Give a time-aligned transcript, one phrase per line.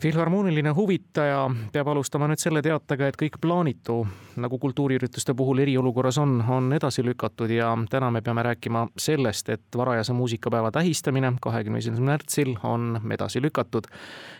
[0.00, 4.02] filharmooniline huvitaja peab alustama nüüd selle teatega, et kõik plaanitu,
[4.40, 9.76] nagu kultuuriürituste puhul eriolukorras on, on edasi lükatud ja täna me peame rääkima sellest, et
[9.76, 13.88] varajase muusikapäeva tähistamine kahekümne esimesel märtsil on edasi lükatud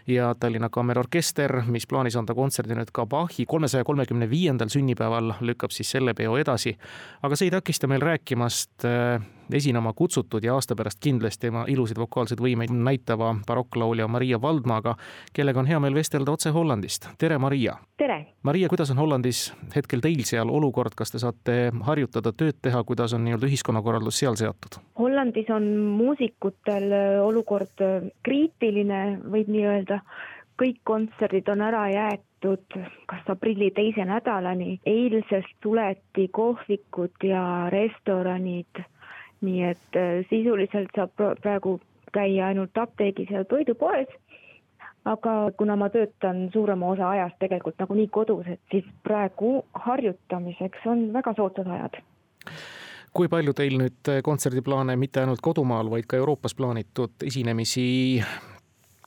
[0.07, 5.73] ja Tallinna Kammerorkester, mis plaanis anda kontserdi nüüd ka Bachi kolmesaja kolmekümne viiendal sünnipäeval, lükkab
[5.73, 6.77] siis selle peo edasi.
[7.23, 11.99] aga see ei takista meil rääkimast äh, esinema kutsutud ja aasta pärast kindlasti oma ilusaid
[11.99, 14.97] vokaalseid võimeid näitava barokklaulja Maria Valdmaga,
[15.33, 17.09] kellega on hea meel vestelda otse Hollandist.
[17.19, 17.77] tere, Maria!
[17.97, 18.27] tere!
[18.43, 21.57] Maria, kuidas on Hollandis hetkel teil seal olukord, kas te saate
[21.89, 24.81] harjutada, tööd teha, kuidas on nii-öelda ühiskonnakorraldus seal seatud?
[24.99, 26.91] Hollandis on muusikutel
[27.25, 27.85] olukord
[28.23, 30.01] kriitiline, võib nii öelda
[30.61, 32.77] kõik kontserdid on ära jäetud
[33.11, 34.81] kas aprilli teise nädalani.
[34.87, 38.85] eilsest suleti kohvikud ja restoranid
[39.41, 41.81] nii et äh, sisuliselt saab praegu
[42.13, 44.09] käia ainult apteegis ja toidupoes.
[45.05, 51.13] aga kuna ma töötan suurema osa ajast tegelikult nagunii kodus, et siis praegu harjutamiseks on
[51.13, 52.03] väga soodsad ajad
[53.17, 58.21] kui palju teil nüüd kontserdiplaane mitte ainult kodumaal, vaid ka Euroopas plaanitud esinemisi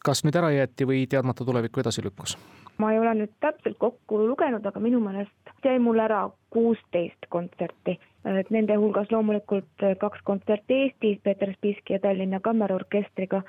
[0.06, 2.38] kas nüüd ära jäeti või teadmata tulevikku edasi lükkus?
[2.80, 6.22] Ma ei ole nüüd täpselt kokku lugenud, aga minu meelest jäi mul ära
[6.56, 8.00] kuusteist kontserti.
[8.40, 13.42] et nende hulgas loomulikult kaks kontserti Eestis, Peeter Spiski ja Tallinna Kammerorkestriga.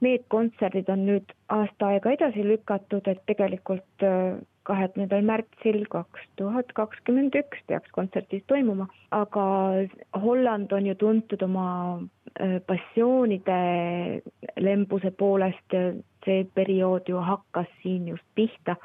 [0.00, 4.36] Need kontserdid on nüüd aasta aega edasi lükatud, et tegelikult äh,
[4.68, 9.44] kahekümnendal märtsil kaks tuhat kakskümmend üks peaks kontsert siis toimuma, aga
[10.24, 11.68] Holland on ju tuntud oma
[12.40, 13.58] äh, passioonide
[14.56, 15.76] lembuse poolest
[16.24, 18.76] see periood ju hakkas siin just pihta.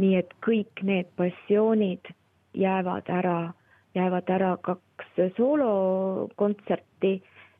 [0.00, 2.08] nii et kõik need passioonid
[2.56, 3.52] jäävad ära,
[3.94, 7.12] jäävad ära kaks soolokontserti,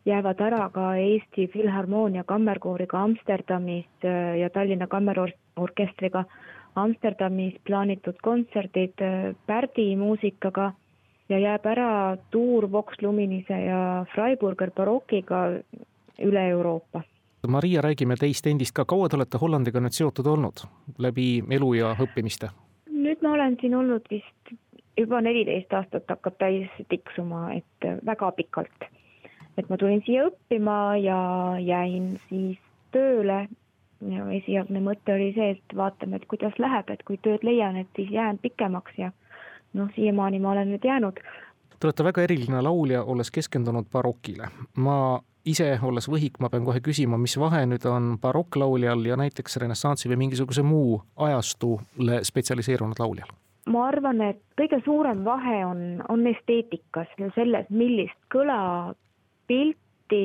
[0.09, 6.25] jäävad ära ka Eesti Filharmoonia kammerkooriga Amsterdamis äh, ja Tallinna Kammerorkestriga
[6.75, 10.73] Amsterdamis plaanitud kontserdid äh, Pärdi muusikaga
[11.29, 15.47] ja jääb ära tuur Vox Luminise ja Freiburger barokiga
[16.23, 17.03] üle Euroopa
[17.49, 20.63] Maria, räägime teist endist ka, kaua te olete Hollandiga nüüd seotud olnud
[21.03, 22.53] läbi elu ja õppimiste?
[22.87, 24.53] nüüd ma olen siin olnud vist
[24.97, 28.87] juba neliteist aastat hakkab täis tiksuma, et väga pikalt.
[29.59, 31.19] et ma tulin siia õppima ja
[31.61, 32.59] jäin siis
[32.93, 33.49] tööle.
[34.11, 37.89] Ja esialgne mõte oli see, et vaatame, et kuidas läheb, et kui tööd leian, et
[37.97, 39.13] siis jään pikemaks ja
[39.79, 41.21] noh, siiamaani ma olen nüüd jäänud.
[41.79, 44.49] Te olete väga eriline laulja, olles keskendunud barokile.
[44.77, 49.57] ma ise olles võhik, ma pean kohe küsima, mis vahe nüüd on barokklauljal ja näiteks
[49.63, 53.31] renessansi või mingisuguse muu ajastule spetsialiseerunud lauljal?
[53.71, 60.23] ma arvan, et kõige suurem vahe on, on esteetikas ja selles, millist kõlapilti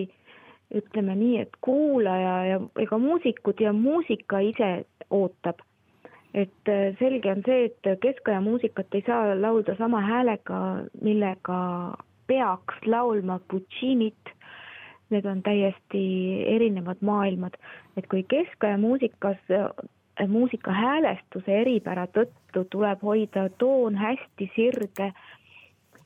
[0.75, 5.63] ütleme nii, et kuulaja ja ega muusikud ja muusika ise ootab.
[6.33, 11.59] et äh, selge on see, et keskaja muusikat ei saa laulda sama häälega, millega
[12.27, 14.37] peaks laulma Puccinit
[15.09, 16.03] need on täiesti
[16.55, 17.55] erinevad maailmad,
[17.97, 19.39] et kui keskaja muusikas,
[20.27, 25.11] muusika häälestuse eripära tõttu tuleb hoida toon hästi sirge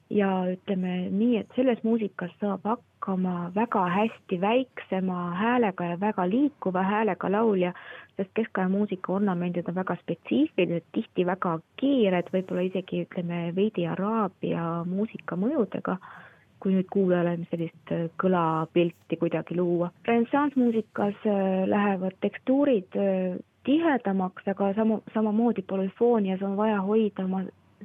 [0.09, 2.90] ja ütleme nii, et selles muusikas saab hakkama
[3.55, 7.73] väga hästi väiksema häälega ja väga liikuva häälega laulja,
[8.17, 14.83] sest keskaja muusika ornamendid on väga spetsiifilised, tihti väga kiired, võib-olla isegi ütleme veidi araabia
[14.85, 15.97] muusika mõjudega
[16.61, 19.91] kui nüüd kuulajale sellist äh, kõlapilti kuidagi luua.
[20.05, 27.43] renessanssmuusikas äh, lähevad tekstuurid äh, tihedamaks, aga samu, samamoodi polüfoonias on vaja hoida oma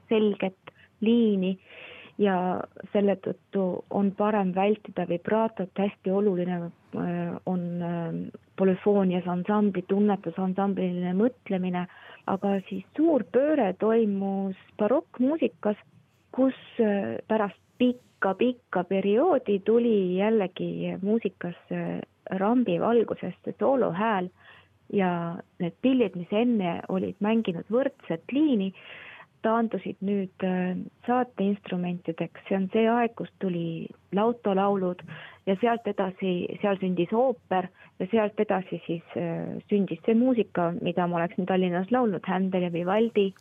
[0.09, 1.57] selget liini
[2.19, 2.37] ja
[2.93, 6.71] selle tõttu on parem vältida vibraatot, hästi oluline
[7.47, 7.67] on
[8.57, 11.85] polüfoonias ansambli tunnetus, ansambliline mõtlemine,
[12.27, 15.77] aga siis suur pööre toimus barokkmuusikas,
[16.33, 16.57] kus
[17.29, 24.29] pärast pikka pikka-pikka perioodi tuli jällegi muusikasse rambi valgusest see soolohääl
[24.93, 28.73] ja need pillid, mis enne olid mänginud võrdset liini,
[29.43, 33.87] taandusid nüüd äh, saateinstrumentideks, see on see aeg, kus tuli
[34.17, 35.03] lautolaulud
[35.47, 37.69] ja sealt edasi, seal sündis ooper
[38.01, 42.73] ja sealt edasi siis äh, sündis see muusika, mida ma oleksin Tallinnas laulnud, Händel ja
[42.73, 43.33] Vivaldi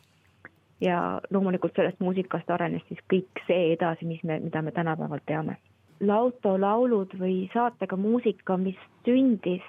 [0.80, 5.56] ja loomulikult sellest muusikast arenes siis kõik see edasi, mis me, mida me tänapäeval teame.
[6.00, 8.76] lautolaulud või saatega muusika, mis
[9.06, 9.64] sündis,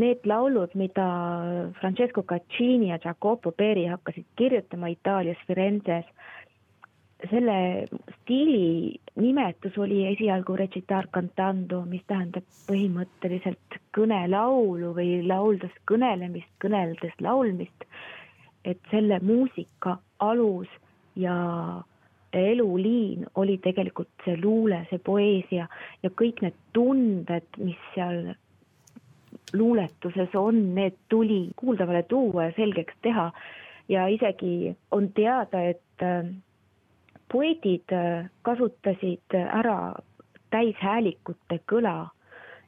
[0.00, 1.06] need laulud, mida
[1.80, 6.06] Francesco Caccini ja Jacopo Peri hakkasid kirjutama Itaalias Firenzes,
[7.28, 7.86] selle
[8.20, 17.86] stiili nimetus oli esialgu recitar cantando, mis tähendab põhimõtteliselt kõnelaulu või lauldes kõnelemist, kõneldes laulmist.
[18.64, 20.68] et selle muusika alus
[21.16, 21.34] ja
[22.32, 25.64] eluliin oli tegelikult see luule, see poeesia
[26.02, 28.34] ja kõik need tunded, mis seal
[29.52, 33.32] luuletuses on, need tuli kuuldavale tuua ja selgeks teha.
[33.88, 36.04] ja isegi on teada, et
[37.32, 39.94] poeedid äh, kasutasid ära
[40.50, 42.10] täishäälikute kõla,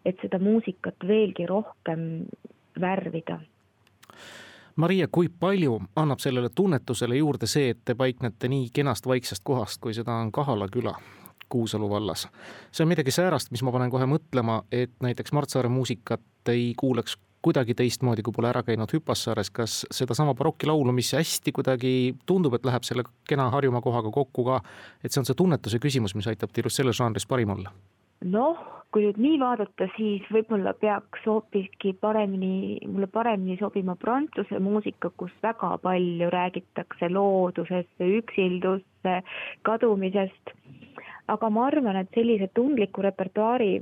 [0.05, 2.27] et seda muusikat veelgi rohkem
[2.81, 3.41] värvida.
[4.77, 9.81] Maria, kui palju annab sellele tunnetusele juurde see, et te paiknete nii kenast vaiksest kohast,
[9.81, 10.95] kui seda on Kahala küla
[11.53, 12.27] Kuusalu vallas?
[12.73, 16.73] see on midagi säärast, mis ma panen kohe mõtlema, et näiteks Mart Saare muusikat ei
[16.79, 21.95] kuuleks kuidagi teistmoodi, kui pole ära käinud Hüpassaares, kas sedasama barokilaulu, mis hästi kuidagi
[22.27, 24.61] tundub, et läheb selle kena Harjumaa kohaga kokku ka,
[25.03, 27.75] et see on see tunnetuse küsimus, mis aitab teil just selles žanris parim olla?
[28.23, 28.61] noh,
[28.95, 35.33] kui nüüd nii vaadata, siis võib-olla peaks hoopiski paremini, mulle paremini sobima prantsuse muusika, kus
[35.43, 39.11] väga palju räägitakse loodusest, üksildust,
[39.67, 40.55] kadumisest
[41.31, 43.73] aga ma arvan, et sellise tundliku repertuaari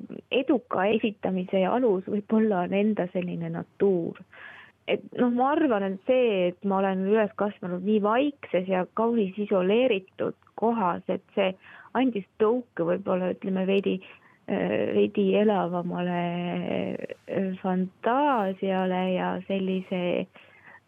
[0.43, 4.21] eduka esitamise alus võib-olla on enda selline natuur.
[4.91, 9.37] et noh, ma arvan, et see, et ma olen üles kasvanud nii vaikses ja kaunis
[9.39, 11.53] isoleeritud kohas, et see
[11.95, 14.01] andis tõuke võib-olla ütleme veidi
[14.51, 16.97] veidi elavamale
[17.63, 20.27] fantaasiale ja sellise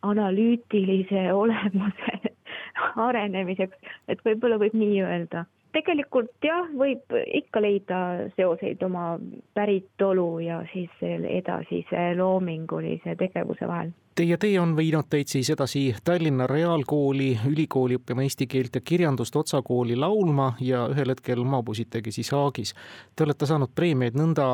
[0.02, 2.16] analüütilise olemuse
[3.06, 3.76] arenemiseks,
[4.10, 7.98] et võib-olla võib nii öelda tegelikult jah, võib ikka leida
[8.36, 9.16] seoseid oma
[9.54, 13.92] päritolu ja siis edasise loomingulise tegevuse vahel.
[14.14, 19.36] Teie tee on viinud teid siis edasi Tallinna Reaalkooli, ülikooli õppima eesti keelt ja kirjandust,
[19.40, 22.74] Otsa kooli laulma ja ühel hetkel maabusitegi siis Haagis.
[23.16, 24.50] Te olete saanud preemiaid nõnda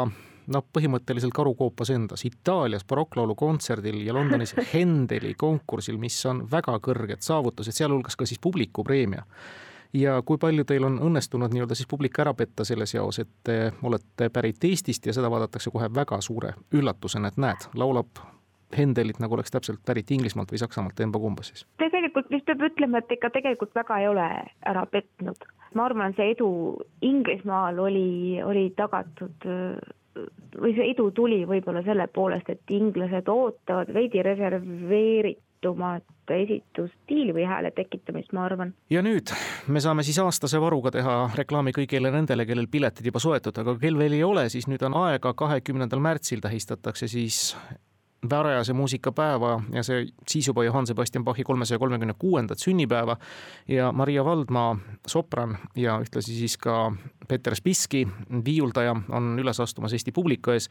[0.55, 7.27] noh, põhimõtteliselt karukoopas endas, Itaalias barokklaulu kontserdil ja Londonis Hendeli konkursil, mis on väga kõrged
[7.27, 9.27] saavutused, sealhulgas ka siis publikupreemia
[9.93, 13.59] ja kui palju teil on õnnestunud nii-öelda siis publik ära petta selles jaos, et te
[13.83, 18.25] olete pärit Eestist ja seda vaadatakse kohe väga suure üllatusena, et näed, laulab
[18.77, 21.65] Hendelit nagu oleks täpselt pärit Inglismaalt või Saksamaalt, emba-kumba siis?
[21.81, 24.27] tegelikult vist peab ütlema, et ikka tegelikult väga ei ole
[24.69, 25.47] ära petnud.
[25.75, 26.51] ma arvan, see edu
[27.01, 29.49] Inglismaal oli, oli tagatud
[30.61, 34.21] või see edu tuli võib-olla selle poolest, et inglased ootavad veidi
[35.59, 38.75] reserveeritumat esitusstiili või hääle tekitamist, ma arvan.
[38.91, 39.33] ja nüüd
[39.69, 43.99] me saame siis aastase varuga teha reklaami kõigile nendele, kellel piletid juba soetud, aga kel
[43.99, 47.57] veel ei ole, siis nüüd on aega, kahekümnendal märtsil tähistatakse siis
[48.31, 53.17] varajase muusikapäeva ja see siis juba Johann Sebastian Bachi kolmesaja kolmekümne kuuendat sünnipäeva
[53.69, 54.77] ja Maria Valdmaa,
[55.07, 56.93] sopran ja ühtlasi siis ka
[57.29, 58.09] Peeter Spiski,
[58.45, 60.69] viiuldaja, on üles astumas Eesti publiku ees.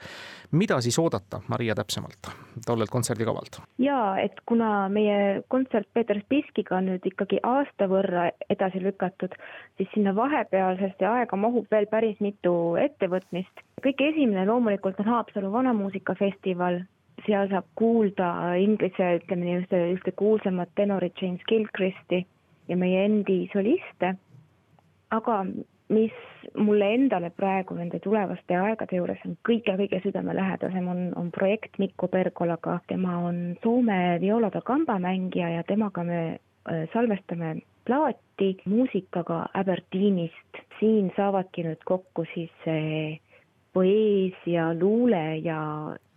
[0.51, 2.31] mida siis oodata, Maria, täpsemalt
[2.65, 3.61] tollelt kontserdikavalt?
[3.77, 9.39] jaa, et kuna meie kontsert Peeter Spiskiga on nüüd ikkagi aasta võrra edasi lükatud,
[9.77, 13.63] siis sinna vahepealsesse aega mahub veel päris mitu ettevõtmist.
[13.85, 16.81] kõige esimene loomulikult on Haapsalu vanamuusikafestival
[17.27, 19.59] seal saab kuulda inglise, ütleme nii,
[19.95, 22.23] ühte, kuulsamat tenorit James Gilchristi
[22.67, 24.15] ja meie endi soliste.
[25.11, 25.45] aga
[25.89, 26.11] mis
[26.57, 32.79] mulle endale praegu nende tulevaste aegade juures on kõige-kõige südamelähedasem, on, on projekt Mikko Pergolaga,
[32.87, 37.55] tema on Soome violada kambamängija ja temaga me äh, salvestame
[37.87, 40.63] plaati muusikaga Aberdeenist.
[40.79, 43.17] siin saavadki nüüd kokku siis see
[43.73, 45.61] poeesia, luule ja,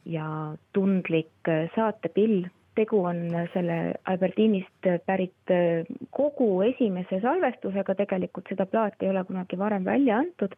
[0.05, 2.49] ja tundlik äh, saatepill.
[2.79, 9.59] tegu on selle Albertinist pärit äh, kogu esimese salvestusega, tegelikult seda plaati ei ole kunagi
[9.59, 10.55] varem välja antud.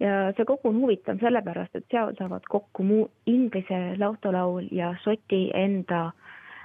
[0.00, 5.50] Ja see kogu on huvitav sellepärast, et seal saavad kokku muu inglise lautolaul ja Šoti
[5.54, 6.10] enda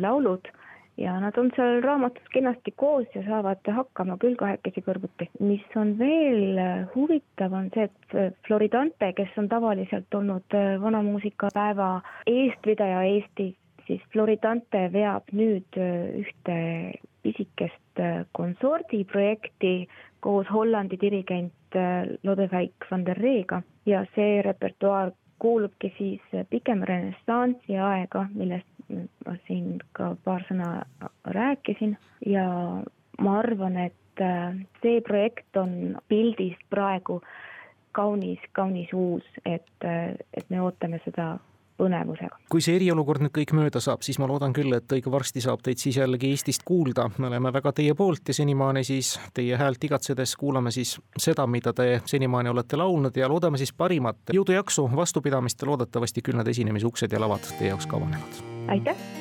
[0.03, 0.51] laulud
[0.97, 5.29] ja nad on seal raamatus kenasti koos ja saavad hakkama küll kahekesi kõrvuti.
[5.39, 6.59] mis on veel
[6.95, 13.55] huvitav, on see, et Floridante, kes on tavaliselt olnud vanamuusikapäeva eestvedaja Eestis,
[13.87, 16.59] siis Floridante veab nüüd ühte
[17.23, 19.87] pisikest konsordiprojekti
[20.19, 21.79] koos Hollandi dirigent
[22.23, 28.67] Lodewijk van der Reega ja see repertuaar kuulubki siis pigem renessansi aega, millest
[29.47, 30.83] siin ka paar sõna
[31.25, 32.47] rääkisin ja
[33.21, 34.25] ma arvan, et
[34.81, 37.21] see projekt on pildist praegu
[37.95, 39.87] kaunis, kaunis uus, et,
[40.33, 41.35] et me ootame seda
[41.81, 42.37] põnevusega.
[42.51, 45.63] kui see eriolukord nüüd kõik mööda saab, siis ma loodan küll, et õige varsti saab
[45.65, 47.09] teid siis jällegi Eestist kuulda.
[47.17, 51.73] me oleme väga teie poolt ja senimaani siis teie häält igatsedes kuulame siis seda, mida
[51.73, 54.21] te senimaani olete laulnud ja loodame siis parimat.
[54.33, 58.45] jõudu, jaksu, vastupidamist ja loodetavasti küll need esinemisuksed ja lavad teie jaoks ka avanevad.
[58.67, 59.20] aitäh!